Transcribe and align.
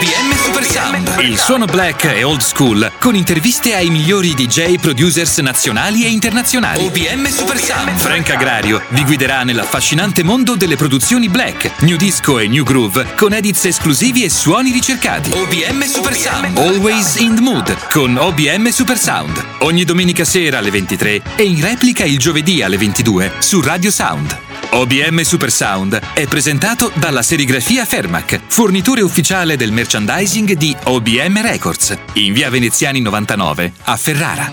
OBM 0.00 0.34
Super 0.34 0.64
Sound. 0.64 1.14
Il 1.18 1.36
suono 1.36 1.66
black 1.66 2.04
e 2.04 2.22
old 2.22 2.40
school 2.40 2.90
con 2.98 3.14
interviste 3.14 3.74
ai 3.74 3.90
migliori 3.90 4.32
DJ 4.32 4.76
producers 4.76 5.36
nazionali 5.40 6.06
e 6.06 6.08
internazionali. 6.08 6.86
OBM 6.86 7.26
Super 7.26 7.58
Sound. 7.58 7.98
Frank 7.98 8.30
Agrario 8.30 8.80
vi 8.92 9.04
guiderà 9.04 9.42
nell'affascinante 9.42 10.22
mondo 10.22 10.56
delle 10.56 10.76
produzioni 10.76 11.28
black, 11.28 11.82
new 11.82 11.98
disco 11.98 12.38
e 12.38 12.48
new 12.48 12.64
groove 12.64 13.08
con 13.14 13.34
edits 13.34 13.66
esclusivi 13.66 14.24
e 14.24 14.30
suoni 14.30 14.72
ricercati. 14.72 15.32
OBM 15.32 15.82
Super 15.82 16.16
Sound. 16.16 16.56
Always 16.56 17.16
in 17.16 17.34
the 17.34 17.42
mood 17.42 17.88
con 17.90 18.16
OBM 18.16 18.68
Super 18.70 18.96
Sound. 18.96 19.44
Ogni 19.58 19.84
domenica 19.84 20.24
sera 20.24 20.58
alle 20.58 20.70
23 20.70 21.20
e 21.36 21.42
in 21.42 21.60
replica 21.60 22.04
il 22.04 22.16
giovedì 22.16 22.62
alle 22.62 22.78
22 22.78 23.34
su 23.40 23.60
Radio 23.60 23.90
Sound. 23.90 24.49
OBM 24.72 25.22
Super 25.22 25.50
Sound 25.50 25.98
è 26.14 26.28
presentato 26.28 26.92
dalla 26.94 27.22
serigrafia 27.22 27.84
Fermac, 27.84 28.40
fornitore 28.46 29.00
ufficiale 29.00 29.56
del 29.56 29.72
merchandising 29.72 30.52
di 30.52 30.74
OBM 30.84 31.42
Records, 31.42 31.98
in 32.14 32.32
via 32.32 32.48
Veneziani 32.50 33.00
99 33.00 33.72
a 33.82 33.96
Ferrara. 33.96 34.52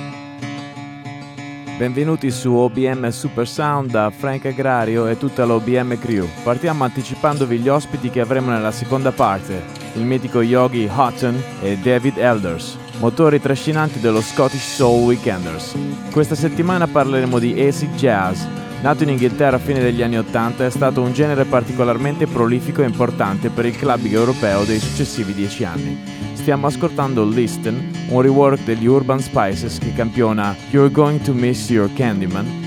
Benvenuti 1.78 2.32
su 2.32 2.52
OBM 2.52 3.10
Super 3.10 3.48
Sound 3.48 3.92
da 3.92 4.10
Frank 4.10 4.48
Agrario 4.48 5.06
e 5.06 5.20
tutta 5.20 5.46
l'OBM 5.46 6.00
crew. 6.00 6.28
Partiamo 6.42 6.84
anticipandovi 6.84 7.60
gli 7.60 7.70
ospiti 7.70 8.10
che 8.10 8.20
avremo 8.20 8.50
nella 8.50 8.72
seconda 8.72 9.12
parte, 9.12 9.64
il 9.94 10.02
mitico 10.02 10.42
Yogi 10.42 10.90
Houghton 10.92 11.40
e 11.62 11.78
David 11.78 12.18
Elders, 12.18 12.76
motori 12.98 13.40
trascinanti 13.40 14.00
dello 14.00 14.22
Scottish 14.22 14.74
Soul 14.74 15.04
Weekenders. 15.04 15.76
Questa 16.12 16.34
settimana 16.34 16.88
parleremo 16.88 17.38
di 17.38 17.54
acid 17.62 17.94
jazz, 17.94 18.42
Nato 18.82 19.04
in 19.04 19.10
Inghilterra 19.10 19.58
a 19.58 19.60
fine 19.60 19.80
degli 19.80 20.02
anni 20.02 20.18
Ottanta, 20.18 20.66
è 20.66 20.70
stato 20.70 21.02
un 21.02 21.12
genere 21.12 21.46
particolarmente 21.46 22.28
prolifico 22.28 22.84
e 22.84 22.86
importante 22.86 23.50
per 23.50 23.66
il 23.66 23.76
clubbing 23.76 24.14
europeo 24.14 24.64
dei 24.64 24.80
successivi 24.80 25.34
dieci 25.34 25.64
anni. 25.64 26.00
Stiamo 26.34 26.68
ascoltando 26.68 27.26
Listen, 27.26 27.92
un 28.10 28.22
rework 28.22 28.64
degli 28.64 28.86
Urban 28.86 29.20
Spices 29.20 29.80
che 29.80 29.94
campiona 29.94 30.56
You're 30.70 30.92
Going 30.92 31.22
to 31.22 31.34
Miss 31.34 31.70
Your 31.70 31.92
Candyman 31.94 32.67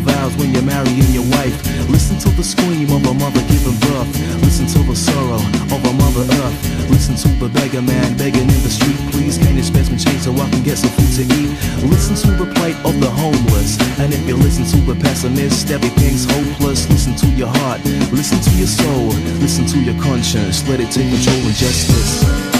vows 0.00 0.36
when 0.36 0.52
you're 0.52 0.62
marrying 0.62 1.10
your 1.12 1.26
wife. 1.36 1.54
Listen 1.88 2.18
to 2.18 2.30
the 2.36 2.44
scream 2.44 2.90
of 2.90 3.04
a 3.06 3.14
mother 3.14 3.40
giving 3.48 3.78
birth. 3.88 4.10
Listen 4.42 4.66
to 4.66 4.80
the 4.86 4.96
sorrow 4.96 5.40
of 5.74 5.80
a 5.84 5.92
mother 5.92 6.24
earth. 6.42 6.58
Listen 6.90 7.14
to 7.16 7.28
the 7.38 7.48
beggar 7.48 7.82
man 7.82 8.16
begging 8.16 8.48
in 8.48 8.60
the 8.62 8.70
street. 8.70 8.98
Please, 9.12 9.38
can 9.38 9.56
you 9.56 9.62
spare 9.62 9.84
some 9.84 9.98
change 9.98 10.22
so 10.22 10.32
I 10.34 10.48
can 10.50 10.62
get 10.62 10.78
some 10.78 10.90
food 10.90 11.12
to 11.18 11.24
eat? 11.38 11.50
Listen 11.88 12.14
to 12.16 12.30
the 12.36 12.50
plight 12.54 12.76
of 12.84 12.98
the 13.00 13.10
homeless. 13.10 13.78
And 13.98 14.12
if 14.12 14.26
you 14.26 14.36
listen 14.36 14.64
to 14.64 14.78
the 14.86 14.98
pessimist, 15.00 15.70
everything's 15.70 16.24
hopeless. 16.24 16.88
Listen 16.90 17.14
to 17.16 17.26
your 17.36 17.48
heart. 17.48 17.84
Listen 18.10 18.40
to 18.40 18.50
your 18.58 18.68
soul. 18.68 19.08
Listen 19.38 19.66
to 19.66 19.78
your 19.80 20.00
conscience. 20.02 20.66
Let 20.68 20.80
it 20.80 20.90
take 20.90 21.10
control 21.10 21.42
and 21.46 21.54
justice. 21.54 22.57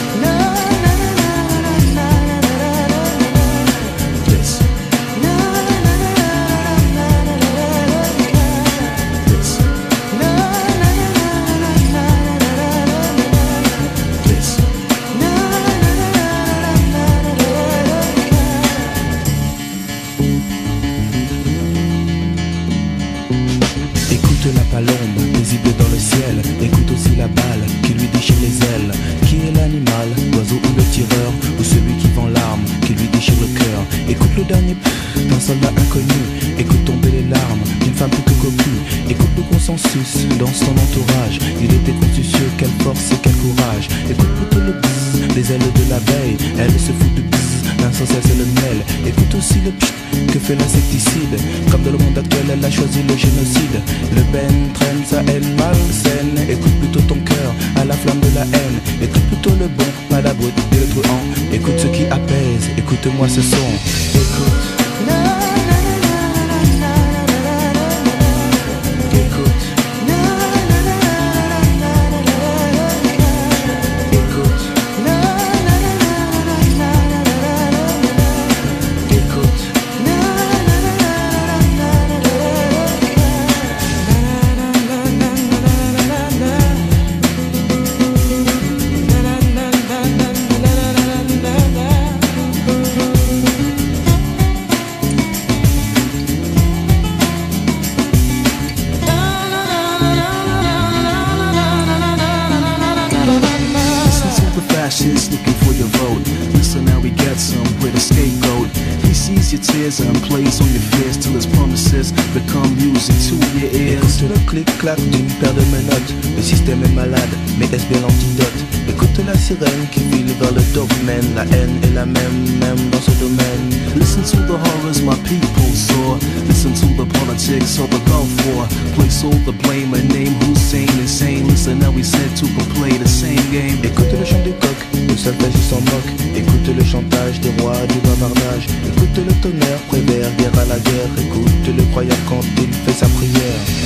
Clic-clac 114.49 114.99
d'une 115.11 115.27
paire 115.41 115.53
de 115.53 115.61
menottes 115.61 116.15
Le 116.37 116.43
système 116.43 116.83
est 116.83 116.95
malade, 116.95 117.33
mais 117.59 117.67
est-ce 117.67 117.87
bien 117.87 118.01
l'antidote 118.01 118.59
Écoute 118.89 119.21
la 119.27 119.37
sirène 119.37 119.85
qui 119.93 120.01
file 120.01 120.33
vers 120.41 120.53
le 120.53 120.63
domaine 120.73 121.35
La 121.37 121.43
haine 121.45 121.77
est 121.83 121.95
la 121.95 122.07
même, 122.07 122.39
même 122.59 122.91
dans 122.91 123.01
ce 123.01 123.11
domaine 123.21 123.79
Listen 123.97 124.23
to 124.23 124.37
the 124.47 124.57
horrors 124.57 125.03
my 125.03 125.17
people 125.25 125.73
saw. 125.75 126.17
Listen 126.47 126.73
to 126.75 126.87
the 126.97 127.07
politics 127.19 127.79
of 127.79 127.91
the 127.91 127.99
Gulf 128.09 128.31
War. 128.47 128.67
Place 128.95 129.25
all 129.25 129.39
the 129.45 129.53
blame 129.63 129.93
and 129.93 130.09
name 130.09 130.35
Hussein 130.47 130.89
insane. 131.01 131.47
Listen, 131.49 131.81
now 131.81 131.91
we 131.91 132.03
said 132.03 132.31
to 132.37 132.47
play 132.77 132.97
the 132.97 133.09
same 133.09 133.43
game. 133.51 133.79
Écoute 133.83 134.13
le 134.19 134.25
chant 134.25 134.43
du 134.45 134.53
coq, 134.53 134.77
solfège 135.19 135.53
il 135.55 135.63
s'en 135.63 135.81
moque. 135.81 136.13
Écoute 136.37 136.69
le 136.77 136.85
chantage 136.85 137.41
des 137.41 137.51
rois 137.61 137.77
du 137.89 137.99
bavardage 138.07 138.67
Écoute 138.87 139.17
le 139.17 139.33
tonnerre, 139.43 139.81
prévert, 139.89 140.31
guerre 140.39 140.59
à 140.61 140.65
la 140.65 140.79
guerre. 140.79 141.11
Écoute 141.19 141.77
le 141.77 141.83
croyant 141.91 142.23
quand 142.29 142.45
il 142.59 142.73
fait 142.73 142.93
sa 142.93 143.09
prière 143.09 143.79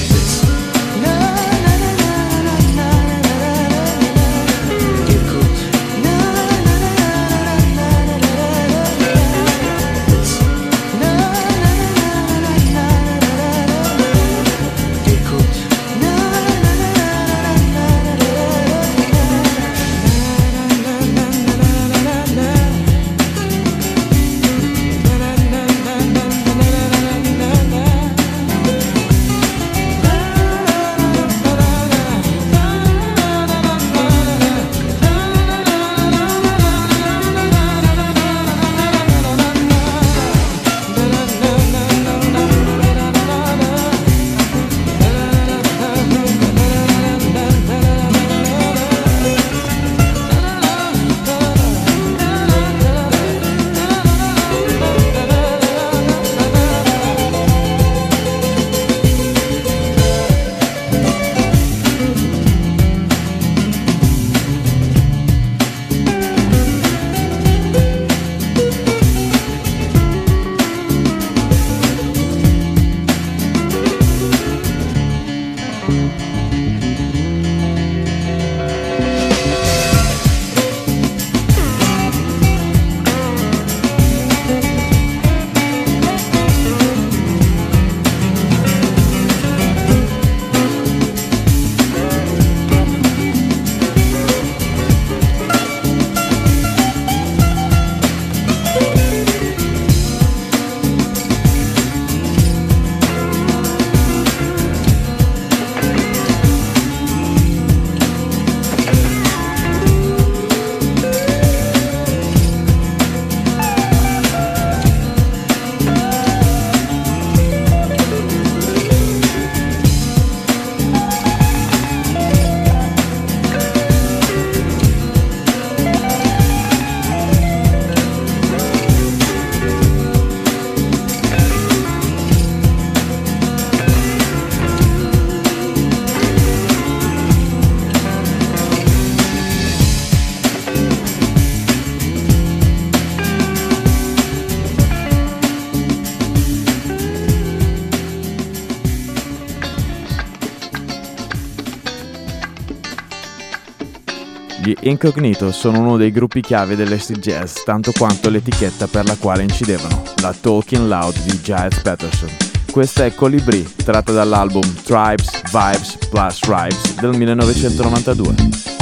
Gli 154.64 154.76
Incognito 154.82 155.50
sono 155.50 155.80
uno 155.80 155.96
dei 155.96 156.12
gruppi 156.12 156.40
chiave 156.40 156.76
dell'acid 156.76 157.18
jazz, 157.18 157.64
tanto 157.64 157.90
quanto 157.90 158.30
l'etichetta 158.30 158.86
per 158.86 159.04
la 159.06 159.16
quale 159.16 159.42
incidevano, 159.42 160.04
la 160.20 160.32
Talking 160.32 160.86
Loud 160.86 161.20
di 161.24 161.42
Giles 161.42 161.80
Patterson. 161.80 162.28
Questa 162.70 163.04
è 163.04 163.12
Colibri, 163.12 163.68
tratta 163.84 164.12
dall'album 164.12 164.62
Tribes, 164.84 165.42
Vibes 165.50 165.98
plus 166.08 166.38
Ribes 166.44 166.94
del 167.00 167.10
1992. 167.10 168.81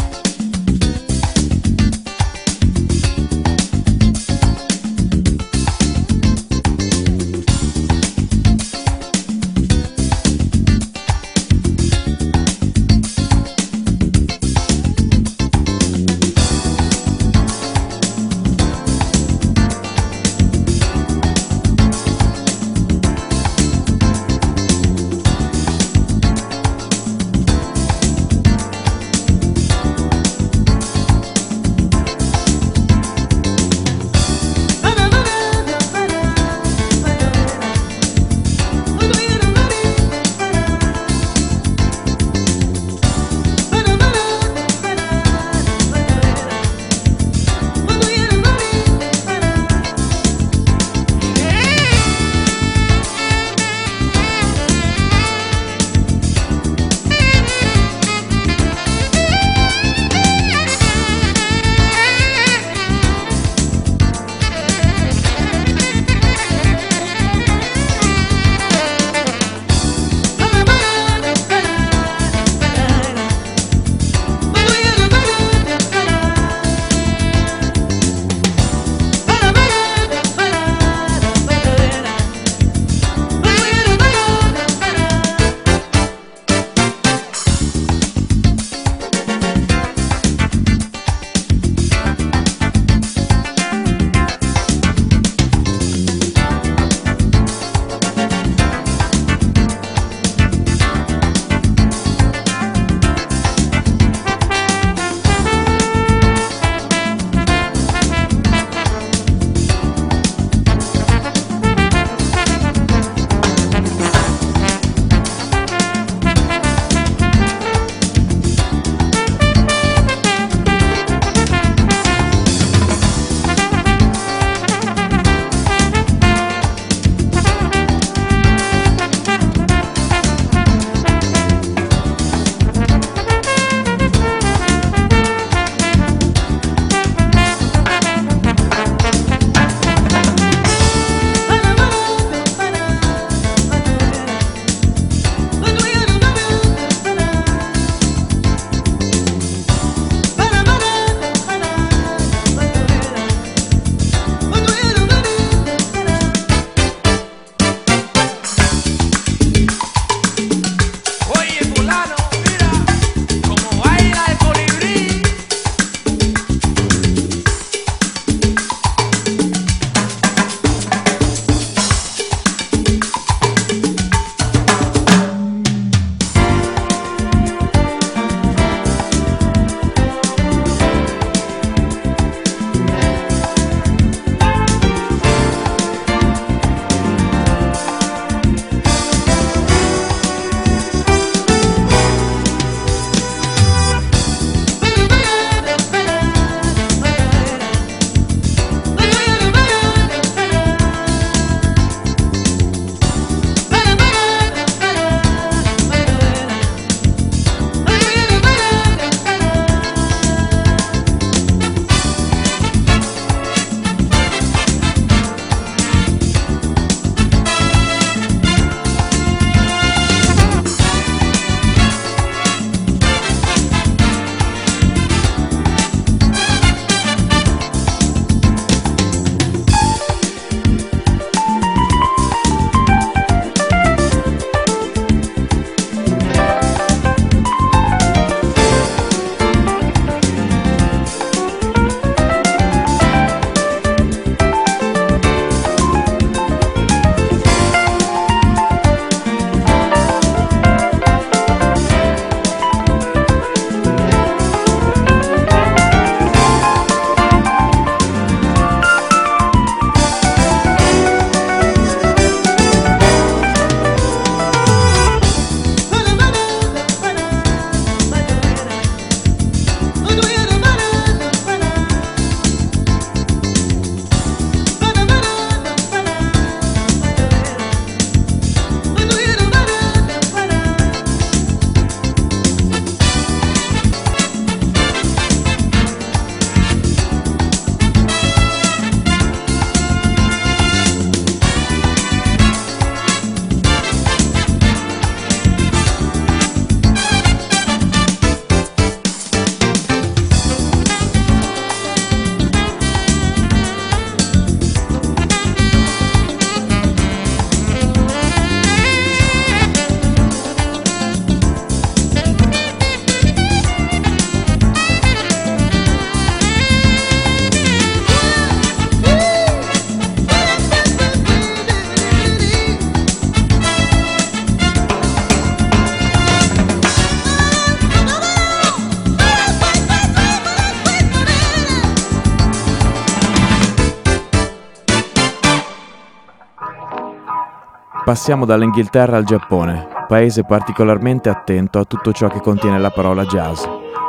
Passiamo 338.11 338.45
dall'Inghilterra 338.45 339.19
al 339.19 339.23
Giappone, 339.23 339.87
paese 340.09 340.43
particolarmente 340.43 341.29
attento 341.29 341.79
a 341.79 341.85
tutto 341.85 342.11
ciò 342.11 342.27
che 342.27 342.41
contiene 342.41 342.81
la 342.81 342.91
parola 342.91 343.25
jazz. 343.25 343.63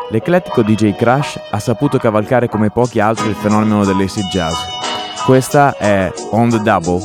L'eclettico 0.09 0.63
DJ 0.63 0.95
Crash 0.95 1.39
ha 1.51 1.59
saputo 1.59 1.99
cavalcare 1.99 2.49
come 2.49 2.71
pochi 2.71 2.99
altri 2.99 3.29
il 3.29 3.35
fenomeno 3.35 3.85
dell'acid 3.85 4.25
jazz. 4.25 4.55
Questa 5.23 5.77
è 5.77 6.11
On 6.31 6.49
the 6.49 6.59
Double, 6.63 6.99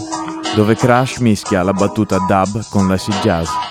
dove 0.55 0.75
Crash 0.75 1.19
mischia 1.19 1.63
la 1.63 1.75
battuta 1.75 2.17
dub 2.27 2.65
con 2.71 2.89
l'acid 2.89 3.21
jazz. 3.21 3.66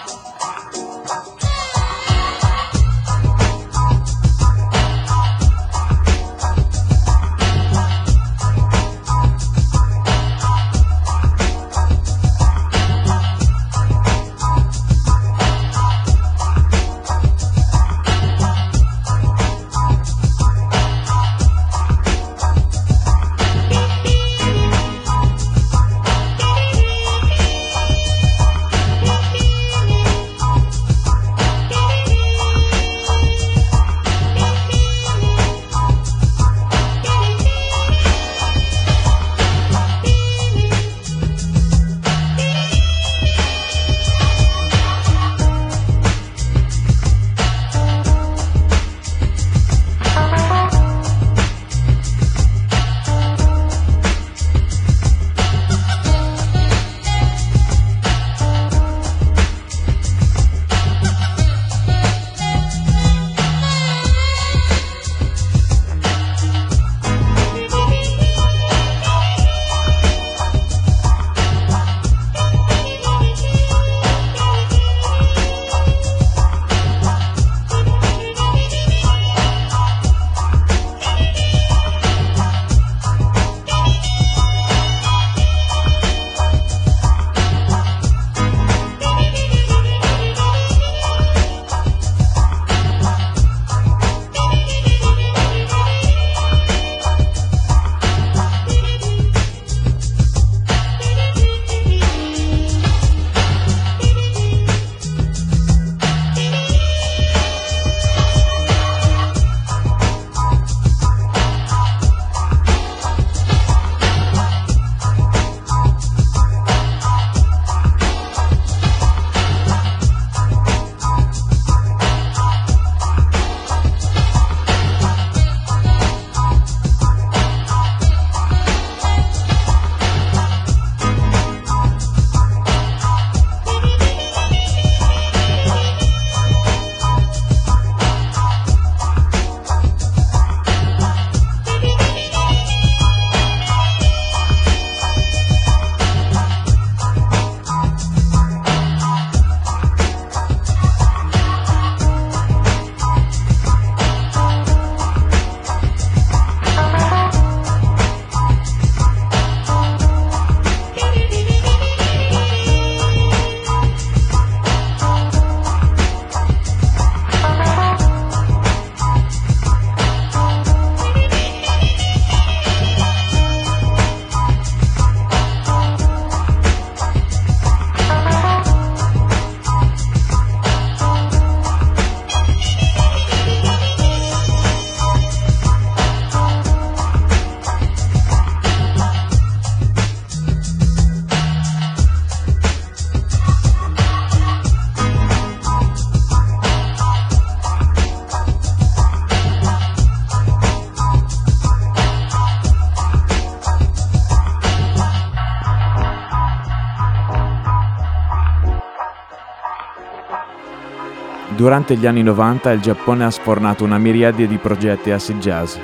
Durante 211.65 211.95
gli 211.95 212.05
anni 212.05 212.21
90 212.21 212.71
il 212.73 212.79
Giappone 212.79 213.25
ha 213.25 213.31
sfornato 213.31 213.83
una 213.83 213.97
miriade 213.97 214.45
di 214.45 214.57
progetti 214.57 215.09
acid 215.09 215.39
jazz. 215.39 215.77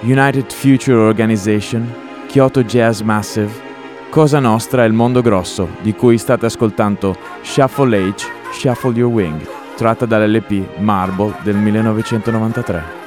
United 0.00 0.50
Future 0.52 0.96
Organization, 0.96 1.88
Kyoto 2.26 2.64
Jazz 2.64 3.00
Massive, 3.02 3.48
Cosa 4.10 4.40
Nostra 4.40 4.82
e 4.82 4.88
Il 4.88 4.92
Mondo 4.92 5.22
Grosso, 5.22 5.68
di 5.82 5.94
cui 5.94 6.18
state 6.18 6.46
ascoltando 6.46 7.16
Shuffle 7.42 8.08
H, 8.08 8.26
Shuffle 8.50 8.90
Your 8.94 9.12
Wing, 9.12 9.40
tratta 9.76 10.04
dall'LP 10.04 10.78
Marble 10.78 11.32
del 11.44 11.54
1993. 11.54 13.05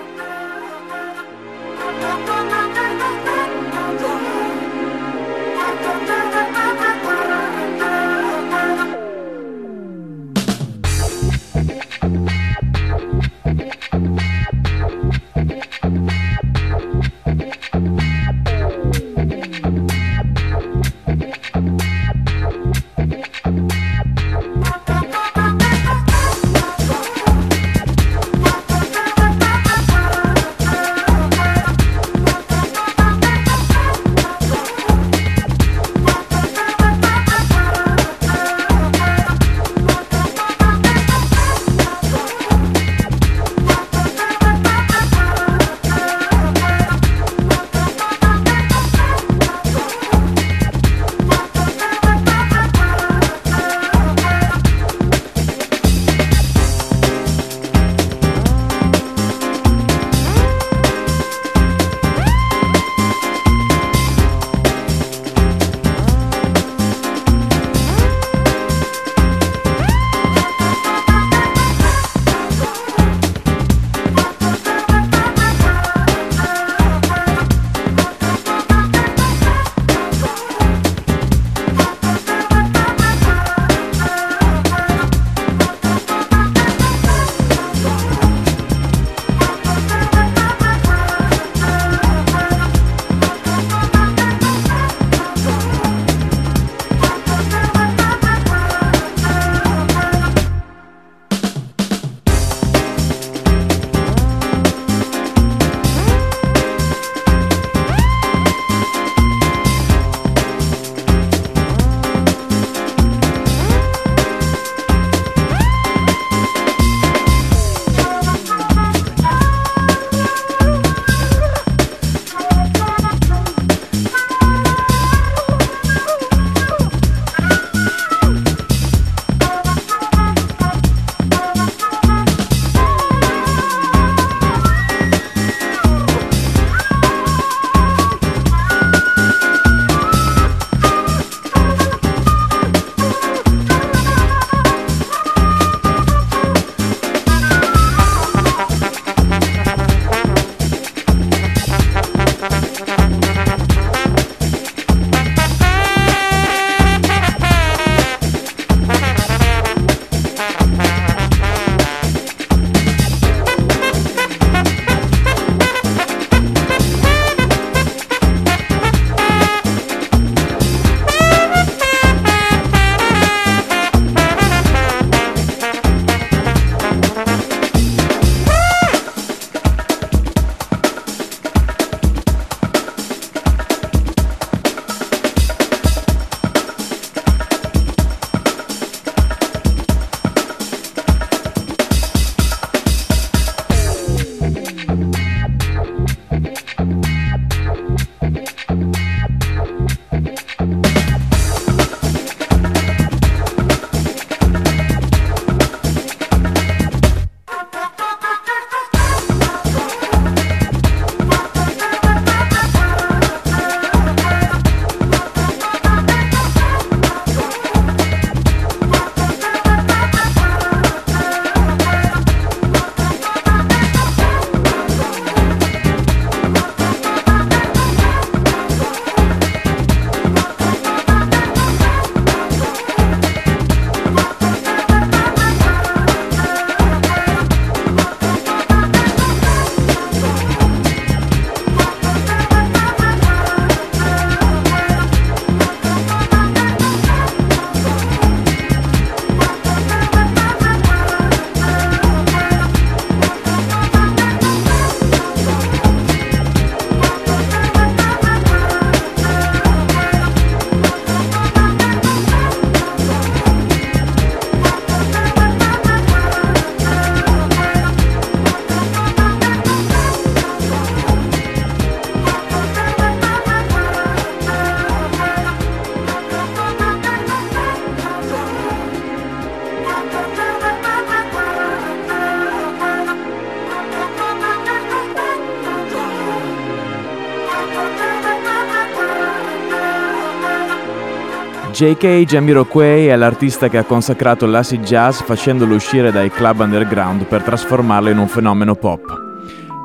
J.K. 291.79 292.25
Jamiroquai 292.25 293.07
è 293.07 293.15
l'artista 293.15 293.69
che 293.69 293.77
ha 293.77 293.85
consacrato 293.85 294.45
l'acid 294.45 294.83
jazz 294.83 295.21
facendolo 295.21 295.75
uscire 295.75 296.11
dai 296.11 296.29
club 296.29 296.59
underground 296.59 297.23
per 297.23 297.41
trasformarlo 297.41 298.09
in 298.09 298.17
un 298.17 298.27
fenomeno 298.27 298.75
pop. 298.75 298.99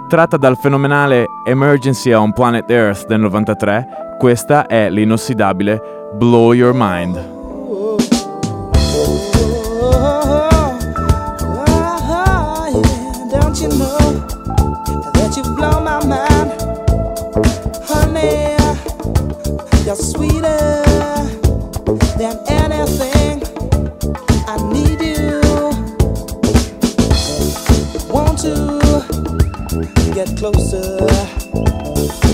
Tratta 0.09 0.37
dal 0.37 0.57
fenomenale 0.57 1.27
Emergency 1.47 2.11
on 2.11 2.33
Planet 2.33 2.69
Earth 2.69 3.07
del 3.07 3.21
93, 3.21 4.17
questa 4.19 4.67
è 4.67 4.91
l'inossidabile 4.91 6.11
Blow 6.17 6.53
Your 6.53 6.73
Mind. 6.75 7.34
get 30.15 30.37
closer. 30.37 32.34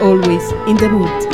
always 0.00 0.52
in 0.68 0.76
the 0.76 0.88
mood. 0.88 1.33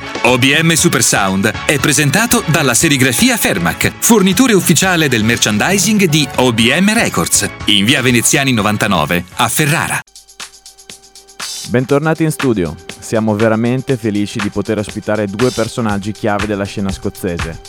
OBM 0.23 0.73
Super 0.73 1.01
Sound 1.01 1.51
è 1.65 1.79
presentato 1.79 2.43
dalla 2.45 2.75
serigrafia 2.75 3.37
Fermac, 3.37 3.91
fornitore 3.97 4.53
ufficiale 4.53 5.07
del 5.07 5.23
merchandising 5.23 6.05
di 6.05 6.27
OBM 6.35 6.93
Records, 6.93 7.49
in 7.65 7.85
via 7.85 8.03
Veneziani 8.03 8.53
99 8.53 9.25
a 9.37 9.49
Ferrara. 9.49 9.99
Bentornati 11.69 12.23
in 12.23 12.29
studio. 12.29 12.75
Siamo 12.99 13.35
veramente 13.35 13.97
felici 13.97 14.37
di 14.37 14.49
poter 14.49 14.77
ospitare 14.77 15.25
due 15.25 15.49
personaggi 15.49 16.11
chiave 16.11 16.45
della 16.45 16.65
scena 16.65 16.91
scozzese. 16.91 17.59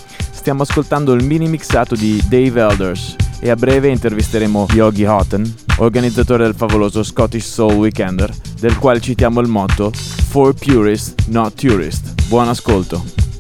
Stiamo 0.42 0.62
ascoltando 0.62 1.12
il 1.12 1.22
mini 1.22 1.46
mixato 1.46 1.94
di 1.94 2.20
Dave 2.28 2.60
Elders 2.60 3.14
e 3.38 3.48
a 3.48 3.54
breve 3.54 3.90
intervisteremo 3.90 4.66
Yogi 4.72 5.04
Houghton, 5.04 5.54
organizzatore 5.76 6.42
del 6.42 6.56
favoloso 6.56 7.04
Scottish 7.04 7.46
Soul 7.46 7.74
Weekender, 7.74 8.34
del 8.58 8.76
quale 8.76 9.00
citiamo 9.00 9.38
il 9.38 9.46
motto 9.46 9.92
For 9.92 10.52
Purist, 10.52 11.26
Not 11.28 11.54
Tourist. 11.54 12.26
Buon 12.26 12.48
ascolto. 12.48 13.31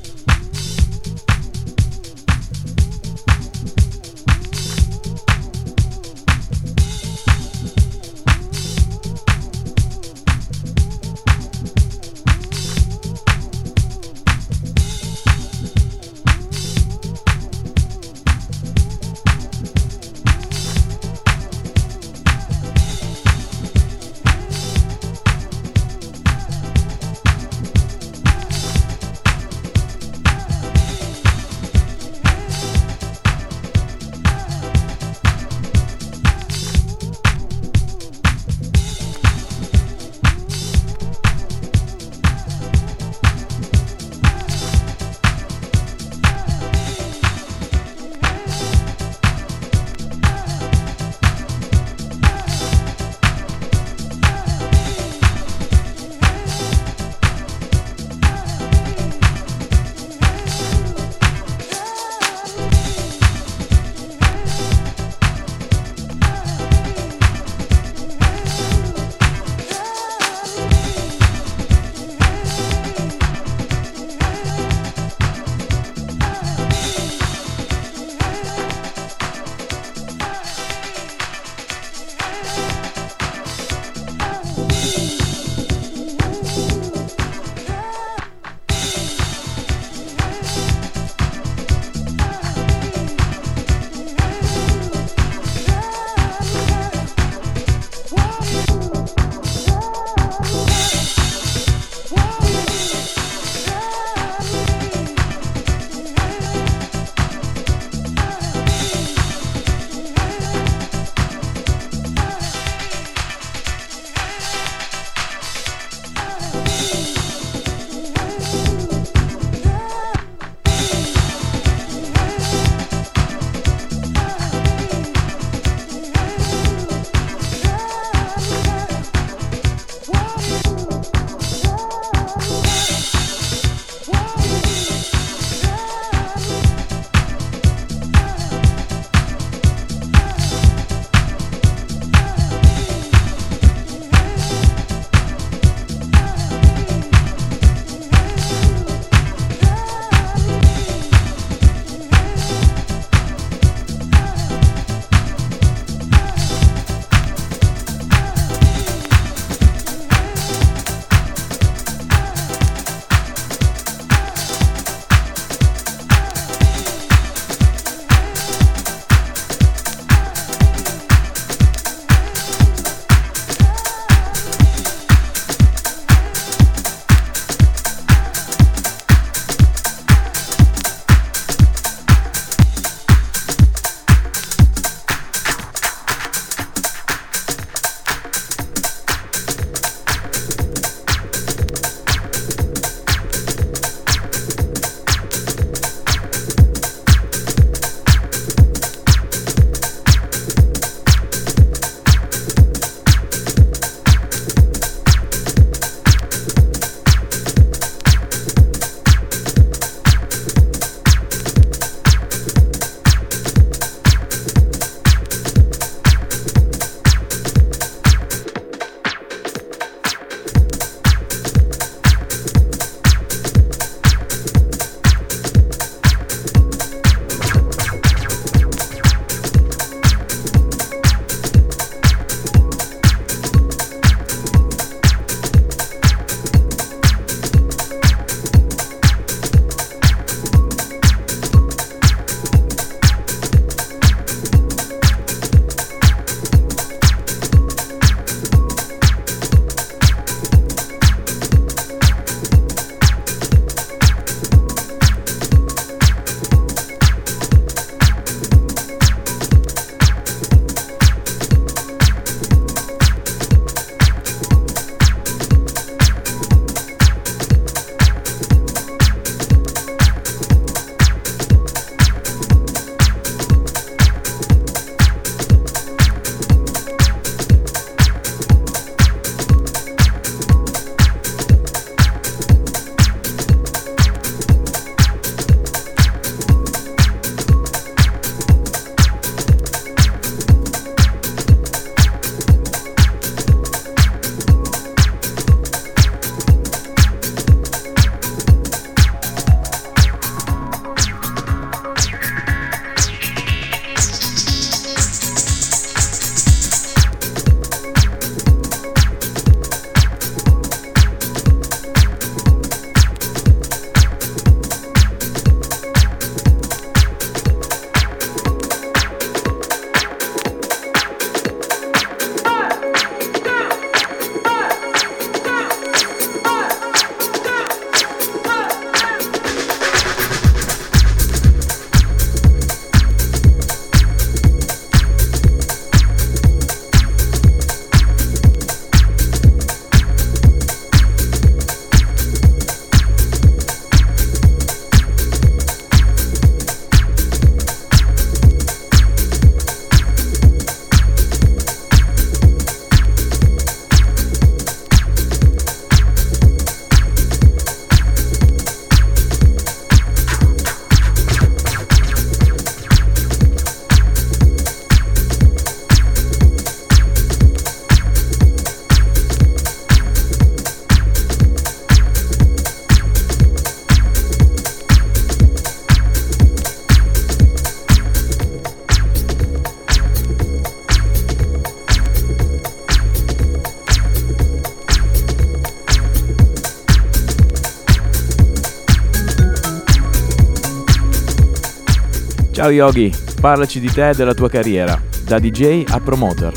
Ciao 392.62 392.70
Yogi, 392.70 393.12
parlaci 393.40 393.80
di 393.80 393.90
te 393.90 394.10
e 394.10 394.14
della 394.14 394.34
tua 394.34 394.48
carriera, 394.48 394.96
da 395.24 395.40
DJ 395.40 395.82
a 395.88 395.98
promoter. 395.98 396.52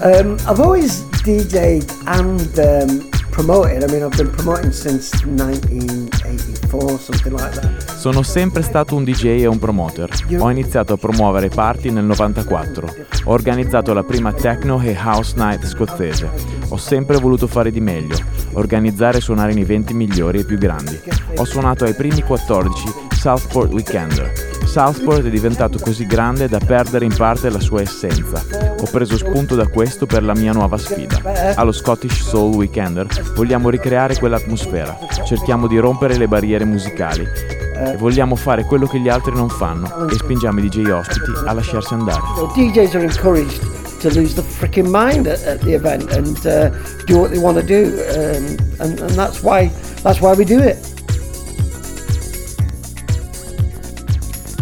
Um, 0.00 0.38
I've 0.48 0.62
always 0.62 1.04
DJed 1.22 1.84
and 2.06 2.40
um, 2.56 3.06
promoted. 3.30 3.82
I 3.82 3.92
mean, 3.92 4.02
I've 4.02 4.16
been 4.16 4.30
promoting 4.30 4.72
since 4.72 5.14
1984, 5.26 6.98
something 7.00 7.38
like 7.38 7.60
that. 7.60 7.98
Sono 7.98 8.22
sempre 8.22 8.62
stato 8.62 8.94
un 8.96 9.04
DJ 9.04 9.42
e 9.42 9.46
un 9.46 9.58
promoter. 9.58 10.08
Ho 10.38 10.50
iniziato 10.50 10.94
a 10.94 10.96
promuovere 10.96 11.50
party 11.50 11.90
nel 11.90 12.04
94. 12.04 12.94
Ho 13.24 13.32
organizzato 13.32 13.92
la 13.92 14.04
prima 14.04 14.32
techno 14.32 14.80
e 14.80 14.96
house 14.98 15.34
night 15.36 15.66
scozzese. 15.66 16.30
Ho 16.70 16.78
sempre 16.78 17.18
voluto 17.18 17.46
fare 17.46 17.70
di 17.70 17.80
meglio, 17.82 18.16
organizzare 18.52 19.18
e 19.18 19.20
suonare 19.20 19.52
in 19.52 19.58
eventi 19.58 19.92
migliori 19.92 20.38
e 20.38 20.44
più 20.44 20.56
grandi. 20.56 20.98
Ho 21.36 21.44
suonato 21.44 21.84
ai 21.84 21.92
primi 21.92 22.22
14 22.22 23.07
Southport 23.18 23.72
Weekender 23.72 24.32
Southport 24.64 25.24
è 25.24 25.30
diventato 25.30 25.78
così 25.80 26.06
grande 26.06 26.46
da 26.46 26.58
perdere 26.58 27.04
in 27.04 27.16
parte 27.16 27.48
la 27.48 27.58
sua 27.58 27.80
essenza. 27.80 28.44
Ho 28.78 28.86
preso 28.90 29.16
spunto 29.16 29.56
da 29.56 29.66
questo 29.66 30.04
per 30.06 30.22
la 30.22 30.34
mia 30.34 30.52
nuova 30.52 30.76
sfida. 30.76 31.54
Allo 31.56 31.72
Scottish 31.72 32.22
Soul 32.22 32.54
Weekender 32.54 33.06
vogliamo 33.34 33.70
ricreare 33.70 34.14
quell'atmosfera, 34.16 34.98
cerchiamo 35.24 35.66
di 35.66 35.78
rompere 35.78 36.16
le 36.16 36.28
barriere 36.28 36.64
musicali 36.66 37.24
e 37.24 37.96
vogliamo 37.96 38.36
fare 38.36 38.64
quello 38.64 38.86
che 38.86 39.00
gli 39.00 39.08
altri 39.08 39.32
non 39.32 39.48
fanno 39.48 40.06
e 40.06 40.14
spingiamo 40.14 40.60
i 40.60 40.68
DJ 40.68 40.90
ospiti 40.90 41.32
a 41.46 41.52
lasciarsi 41.54 41.94
andare. 41.94 42.20
DJs 42.54 42.94
are 42.94 43.04
encouraged 43.04 43.58
to 44.00 44.10
lose 44.10 44.34
the 44.34 44.42
freaking 44.42 44.86
mind 44.86 45.26
at, 45.26 45.42
at 45.44 45.58
the 45.64 45.72
event 45.72 46.12
and 46.12 46.36
uh, 46.44 46.70
do 47.06 47.18
what 47.18 47.30
they 47.30 47.40
want 47.40 47.58
to 47.58 47.64
do 47.64 47.98
um, 48.14 48.56
and, 48.78 49.00
and 49.00 49.10
that's 49.16 49.42
why 49.42 49.68
that's 50.02 50.20
why 50.20 50.34
we 50.36 50.44
do 50.44 50.60
it. 50.60 50.97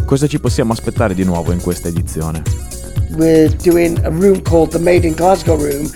Cosa 0.06 0.28
ci 0.28 0.38
possiamo 0.38 0.72
aspettare 0.72 1.14
di 1.14 1.24
nuovo 1.24 1.50
in 1.50 1.60
questa 1.60 1.88
edizione? 1.88 2.44
We're 3.16 3.50
doing 3.64 3.98
a 4.04 4.08
room 4.08 4.40
called 4.40 4.70
the 4.70 4.78
Made 4.78 5.04
in 5.04 5.14
Glasgow 5.14 5.56
room 5.56 5.90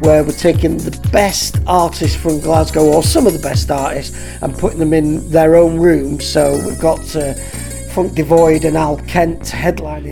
where 0.00 0.22
we're 0.22 0.36
taking 0.36 0.76
the 0.76 0.92
best 1.10 1.58
artists 1.64 2.14
from 2.14 2.40
Glasgow 2.40 2.82
or 2.82 3.02
some 3.02 3.26
of 3.26 3.32
the 3.32 3.38
best 3.40 3.70
artists 3.70 4.14
and 4.42 4.54
putting 4.54 4.80
them 4.80 4.92
in 4.92 5.26
their 5.30 5.56
own 5.56 5.80
room. 5.80 6.20
So 6.20 6.60
we've 6.62 6.78
got 6.78 7.00
uh, 7.16 7.32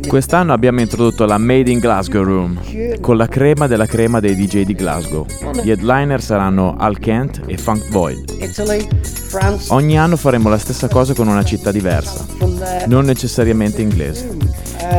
Quest'anno 0.06 0.52
abbiamo 0.52 0.80
introdotto 0.80 1.24
la 1.24 1.36
Made 1.36 1.68
in 1.68 1.80
Glasgow 1.80 2.22
Room 2.22 2.60
con 3.00 3.16
la 3.16 3.26
crema 3.26 3.66
della 3.66 3.86
crema 3.86 4.20
dei 4.20 4.36
DJ 4.36 4.62
di 4.62 4.74
Glasgow. 4.74 5.26
Gli 5.64 5.70
headliner 5.70 6.22
saranno 6.22 6.76
Al 6.78 7.00
Kent 7.00 7.42
e 7.44 7.56
Funk 7.56 7.88
Void. 7.88 8.30
Ogni 9.70 9.98
anno 9.98 10.16
faremo 10.16 10.48
la 10.48 10.58
stessa 10.58 10.86
cosa 10.86 11.12
con 11.12 11.26
una 11.26 11.42
città 11.42 11.72
diversa, 11.72 12.24
non 12.86 13.04
necessariamente 13.04 13.82
inglese. 13.82 14.36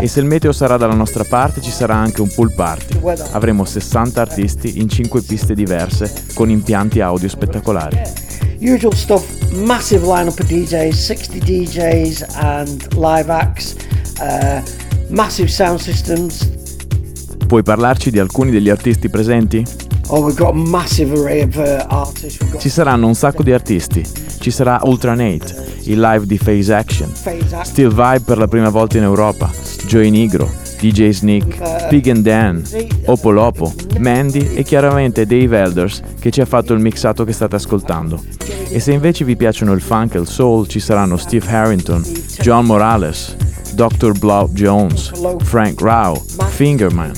E 0.01 0.07
se 0.07 0.19
il 0.19 0.25
meteo 0.25 0.51
sarà 0.51 0.75
dalla 0.75 0.93
nostra 0.93 1.23
parte 1.23 1.61
ci 1.61 1.71
sarà 1.71 1.95
anche 1.95 2.21
un 2.21 2.33
pool 2.33 2.51
party. 2.53 2.99
Avremo 3.31 3.63
60 3.63 4.19
artisti 4.19 4.81
in 4.81 4.89
5 4.89 5.21
piste 5.21 5.53
diverse 5.53 6.11
con 6.33 6.49
impianti 6.49 6.99
audio 6.99 7.29
spettacolari. 7.29 7.97
Usual 8.59 8.93
stuff, 8.93 9.42
massive 9.53 10.03
lineup 10.03 10.39
of 10.39 10.47
DJs, 10.47 10.93
60 10.93 11.39
DJs 11.39 12.23
and 12.35 12.93
live 12.95 13.29
acts, 13.29 13.75
uh, 14.19 14.61
massive 15.09 15.49
sound 15.49 15.79
systems. 15.79 16.49
Puoi 17.47 17.63
parlarci 17.63 18.09
di 18.09 18.19
alcuni 18.19 18.51
degli 18.51 18.69
artisti 18.69 19.09
presenti? 19.09 19.63
Oh, 20.07 20.21
we've 20.21 20.37
got 20.37 20.53
a 20.53 20.57
massive 20.57 21.13
array 21.17 21.43
of 21.43 21.55
uh, 21.55 21.85
got 21.87 22.59
Ci 22.59 22.69
saranno 22.69 23.07
un 23.07 23.15
sacco 23.15 23.43
di 23.43 23.51
artisti. 23.51 24.03
Ci 24.39 24.51
sarà 24.51 24.79
Ultra 24.83 25.13
Nate, 25.13 25.79
il 25.83 25.99
live 25.99 26.25
di 26.25 26.37
Phase 26.37 26.73
Action, 26.73 27.09
Steel 27.63 27.89
Vibe 27.89 28.21
per 28.25 28.37
la 28.37 28.47
prima 28.47 28.69
volta 28.69 28.97
in 28.97 29.03
Europa, 29.03 29.49
Joey 29.87 30.09
Nigro, 30.09 30.51
DJ 30.79 31.11
Sneak, 31.11 31.87
Pig 31.87 32.09
and 32.09 32.23
Dan, 32.23 32.61
Opolopo, 33.05 33.73
Mandy 33.99 34.53
e 34.53 34.63
chiaramente 34.63 35.25
Dave 35.25 35.57
Elders 35.57 36.01
che 36.19 36.29
ci 36.29 36.41
ha 36.41 36.45
fatto 36.45 36.73
il 36.73 36.81
mixato 36.81 37.23
che 37.23 37.31
state 37.31 37.55
ascoltando. 37.55 38.21
E 38.73 38.79
se 38.79 38.91
invece 38.91 39.23
vi 39.23 39.35
piacciono 39.35 39.71
il 39.73 39.81
funk 39.81 40.15
e 40.15 40.19
il 40.19 40.27
soul 40.27 40.67
ci 40.67 40.79
saranno 40.79 41.15
Steve 41.15 41.45
Harrington, 41.47 42.01
John 42.39 42.65
Morales, 42.65 43.35
Dr. 43.75 44.17
Blow 44.17 44.49
Jones, 44.49 45.11
Frank 45.43 45.79
Rao, 45.79 46.19
Fingerman. 46.49 47.13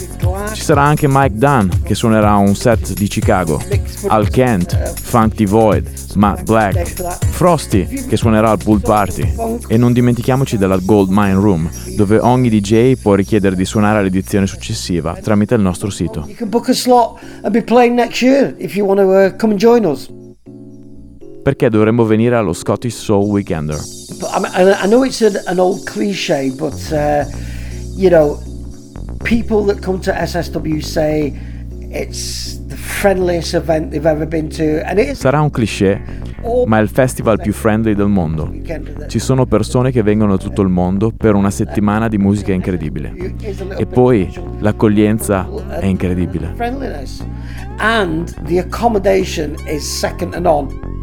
Ci 0.51 0.61
sarà 0.61 0.81
anche 0.83 1.07
Mike 1.07 1.35
Dunn 1.35 1.69
che 1.83 1.95
suonerà 1.95 2.35
un 2.35 2.55
set 2.55 2.91
di 2.91 3.07
Chicago, 3.07 3.61
Al 4.07 4.29
Kent, 4.29 4.99
Funk 4.99 5.41
Void, 5.45 5.89
Matt 6.15 6.43
Black, 6.43 6.91
Frosty 7.31 7.85
che 8.05 8.17
suonerà 8.17 8.51
al 8.51 8.59
pool 8.61 8.81
party 8.81 9.35
e 9.69 9.77
non 9.77 9.93
dimentichiamoci 9.93 10.57
della 10.57 10.77
Gold 10.81 11.07
Mine 11.09 11.35
Room 11.35 11.69
dove 11.95 12.19
ogni 12.19 12.49
DJ 12.49 12.95
può 13.01 13.13
richiedere 13.13 13.55
di 13.55 13.63
suonare 13.63 13.99
all'edizione 13.99 14.45
successiva 14.45 15.17
tramite 15.21 15.55
il 15.55 15.61
nostro 15.61 15.89
sito. 15.89 16.25
You 16.27 16.35
can 16.35 16.49
book 16.49 16.67
a 16.67 16.73
slot 16.73 17.17
and 17.43 17.53
be 17.53 17.61
playing 17.61 17.95
next 17.95 18.21
year 18.21 18.53
if 18.57 18.75
you 18.75 18.85
want 18.85 18.99
to 18.99 19.07
uh, 19.09 19.35
come 19.37 19.53
and 19.53 19.61
join 19.61 19.85
us. 19.85 20.09
Perché 21.45 21.69
dovremmo 21.69 22.05
venire 22.05 22.35
allo 22.35 22.53
Scottish 22.53 22.95
Soul 22.95 23.29
Weekender? 23.29 23.77
I, 23.77 24.87
know 24.87 25.03
it's 25.03 25.21
an, 25.21 25.39
an 25.45 25.59
old 25.59 25.85
cliche, 25.85 26.49
but 26.49 26.73
uh, 26.91 27.23
you 27.95 28.09
know, 28.09 28.41
people 29.23 29.63
that 29.65 29.79
come 29.79 29.99
to 29.99 30.11
SSW 30.11 30.81
say 30.81 31.31
it's 31.91 32.57
the 32.65 32.75
friendliest 32.75 33.53
event 33.53 33.91
they've 33.91 34.09
ever 34.09 34.25
been 34.25 34.49
to. 34.49 34.81
Sarà 35.13 35.39
un 35.41 35.51
cliché, 35.51 36.01
ma 36.65 36.79
è 36.79 36.81
il 36.81 36.89
festival 36.89 37.39
più 37.39 37.53
friendly 37.53 37.93
del 37.93 38.07
mondo. 38.07 38.51
Ci 39.07 39.19
sono 39.19 39.45
persone 39.45 39.91
che 39.91 40.01
vengono 40.01 40.37
da 40.37 40.43
tutto 40.43 40.63
il 40.63 40.69
mondo 40.69 41.11
per 41.15 41.35
una 41.35 41.51
settimana 41.51 42.07
di 42.07 42.17
musica 42.17 42.53
incredibile. 42.53 43.13
E 43.77 43.85
poi 43.85 44.33
l'accoglienza 44.61 45.47
è 45.79 45.85
incredibile. 45.85 46.55
and 47.77 48.29
the 48.47 48.57
accommodation 48.57 49.55
is 49.67 49.83
second 49.87 50.33
to 50.33 50.39
none. 50.39 50.94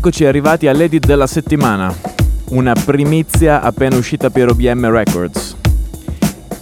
Eccoci 0.00 0.24
arrivati 0.24 0.66
all'edit 0.66 1.04
della 1.04 1.26
settimana, 1.26 1.94
una 2.52 2.72
primizia 2.72 3.60
appena 3.60 3.96
uscita 3.96 4.30
per 4.30 4.48
OBM 4.48 4.88
Records. 4.88 5.54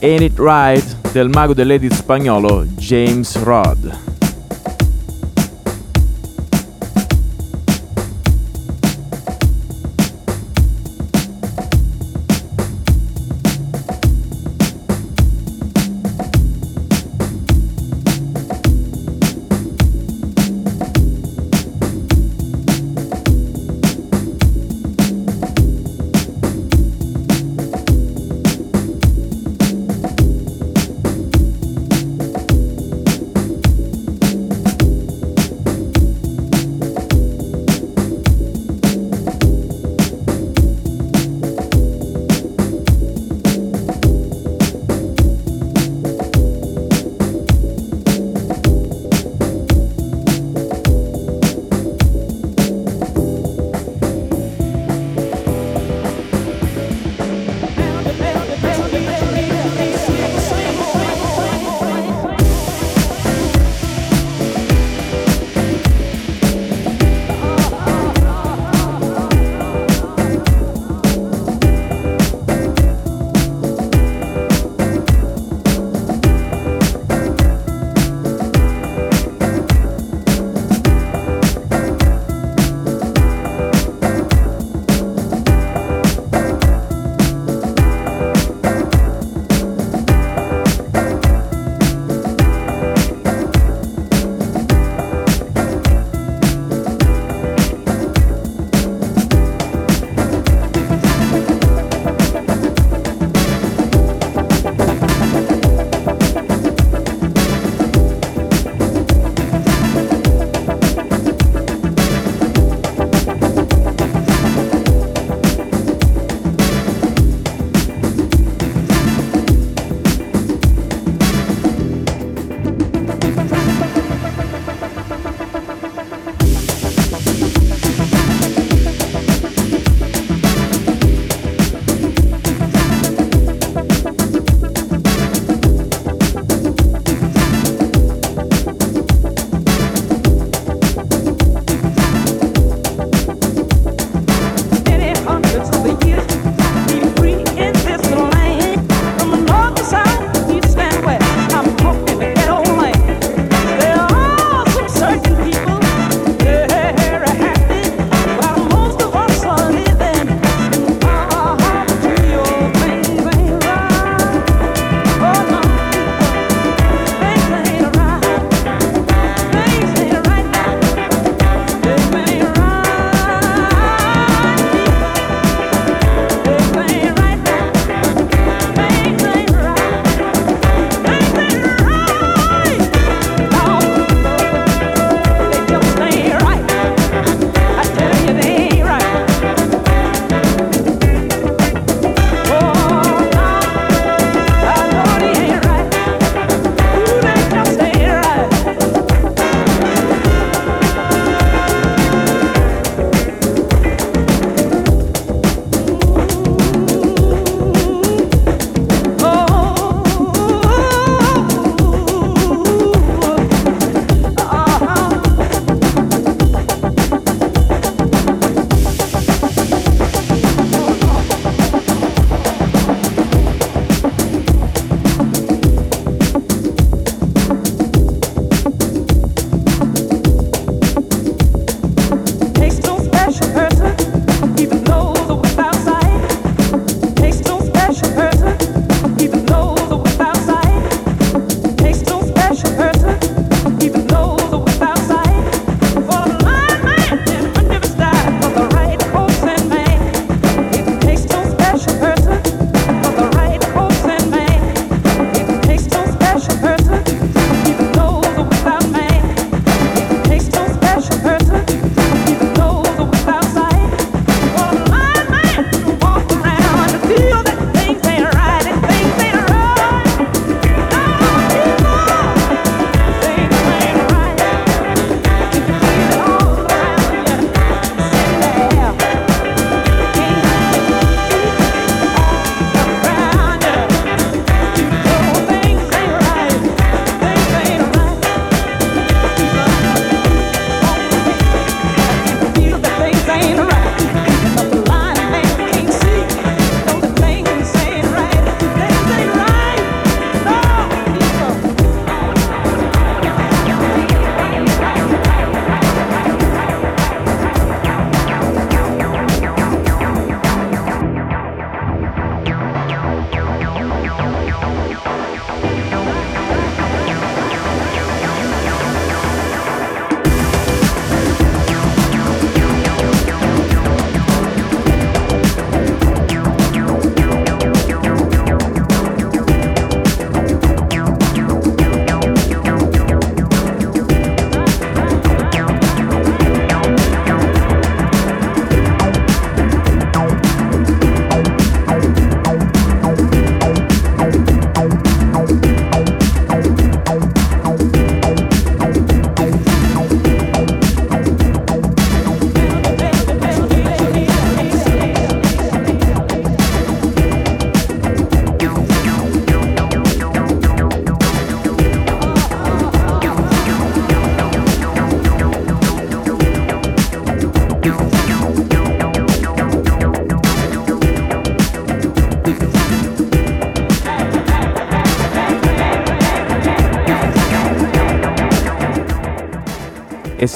Ain't 0.00 0.22
It 0.22 0.38
Right 0.40 1.12
del 1.12 1.28
mago 1.28 1.54
dell'edit 1.54 1.92
spagnolo 1.92 2.64
James 2.64 3.40
Rod. 3.40 4.07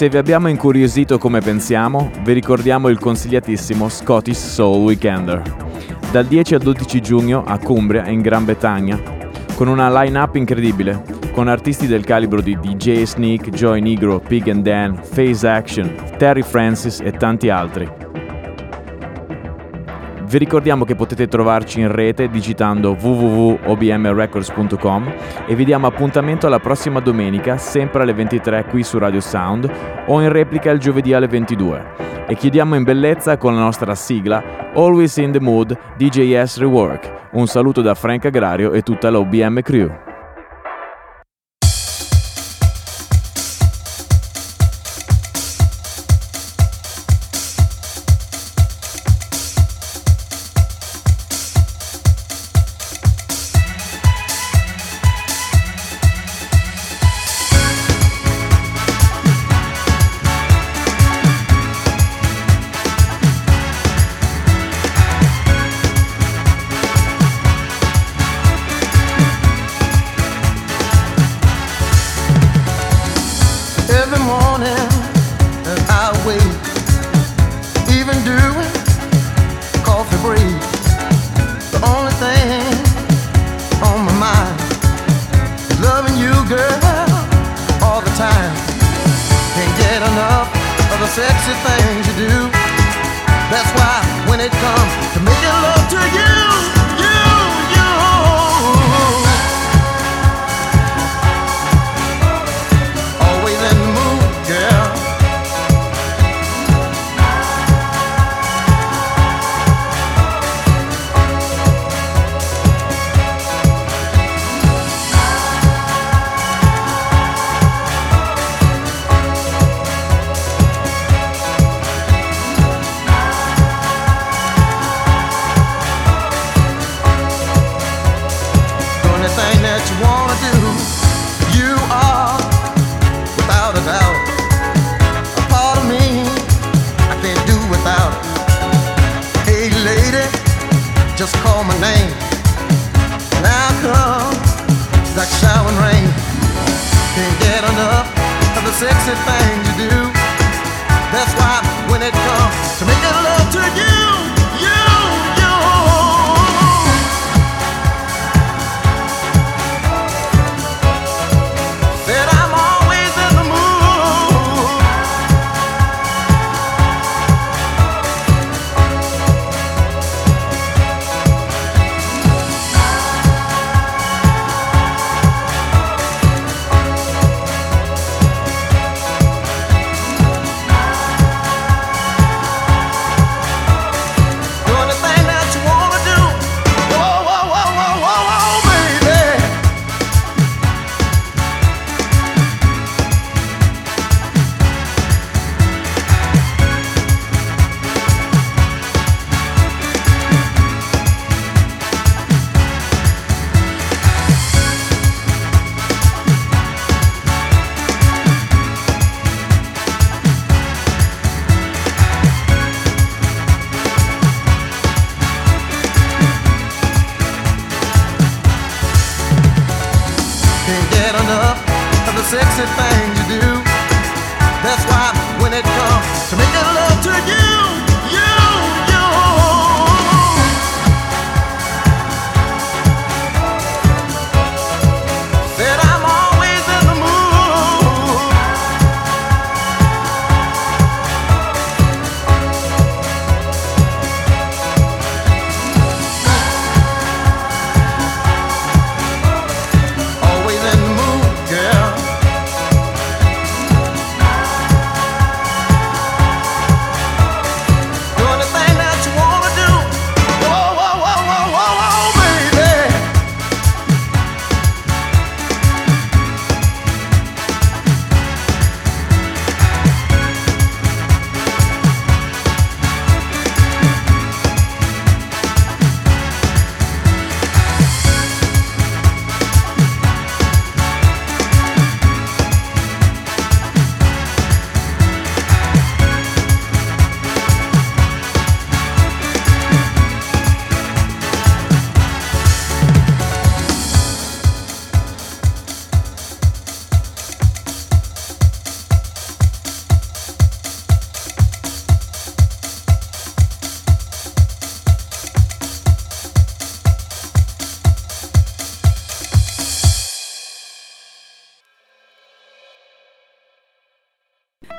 Se 0.02 0.08
vi 0.08 0.16
abbiamo 0.16 0.48
incuriosito 0.48 1.16
come 1.16 1.38
pensiamo, 1.38 2.10
vi 2.24 2.32
ricordiamo 2.32 2.88
il 2.88 2.98
consigliatissimo 2.98 3.88
Scottish 3.88 4.36
Soul 4.36 4.82
Weekender. 4.82 5.40
Dal 6.10 6.26
10 6.26 6.56
al 6.56 6.60
12 6.60 7.00
giugno 7.00 7.44
a 7.44 7.56
Cumbria, 7.56 8.08
in 8.08 8.20
Gran 8.20 8.44
Bretagna, 8.44 9.00
con 9.54 9.68
una 9.68 9.88
line-up 10.02 10.34
incredibile, 10.34 11.04
con 11.30 11.46
artisti 11.46 11.86
del 11.86 12.02
calibro 12.02 12.40
di 12.40 12.58
DJ 12.60 13.04
Sneak, 13.04 13.50
Joy 13.50 13.80
Negro, 13.80 14.18
Pig 14.18 14.48
and 14.48 14.64
Dan, 14.64 15.00
Phase 15.14 15.46
Action, 15.46 15.94
Terry 16.18 16.42
Francis 16.42 16.98
e 16.98 17.12
tanti 17.12 17.48
altri. 17.48 18.01
Vi 20.32 20.38
ricordiamo 20.38 20.86
che 20.86 20.94
potete 20.94 21.28
trovarci 21.28 21.80
in 21.80 21.92
rete 21.92 22.30
digitando 22.30 22.96
www.obmrecords.com 22.98 25.12
e 25.44 25.54
vi 25.54 25.66
diamo 25.66 25.86
appuntamento 25.86 26.46
alla 26.46 26.58
prossima 26.58 27.00
domenica, 27.00 27.58
sempre 27.58 28.00
alle 28.00 28.14
23 28.14 28.64
qui 28.64 28.82
su 28.82 28.96
Radio 28.96 29.20
Sound 29.20 29.70
o 30.06 30.22
in 30.22 30.32
replica 30.32 30.70
il 30.70 30.78
giovedì 30.78 31.12
alle 31.12 31.28
22. 31.28 32.24
E 32.28 32.34
chiudiamo 32.34 32.76
in 32.76 32.82
bellezza 32.82 33.36
con 33.36 33.54
la 33.54 33.60
nostra 33.60 33.94
sigla 33.94 34.70
Always 34.72 35.18
in 35.18 35.32
the 35.32 35.40
Mood 35.40 35.76
DJS 35.98 36.60
Rework. 36.60 37.28
Un 37.32 37.46
saluto 37.46 37.82
da 37.82 37.94
Frank 37.94 38.24
Agrario 38.24 38.72
e 38.72 38.80
tutta 38.80 39.10
la 39.10 39.18
OBM 39.18 39.60
Crew. 39.60 40.11